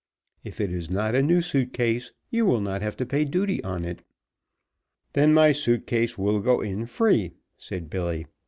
If 0.43 0.59
it 0.59 0.73
is 0.73 0.89
not 0.89 1.13
a 1.13 1.21
new 1.21 1.41
suit 1.41 1.73
case 1.73 2.11
you 2.31 2.47
will 2.47 2.59
not 2.59 2.81
have 2.81 2.97
to 2.97 3.05
pay 3.05 3.23
duty 3.23 3.63
on 3.63 3.85
it." 3.85 4.01
"Then 5.13 5.31
my 5.31 5.51
suit 5.51 5.85
case 5.85 6.17
will 6.17 6.39
go 6.39 6.59
in 6.59 6.87
free," 6.87 7.33
said 7.55 7.87
Billy. 7.87 8.25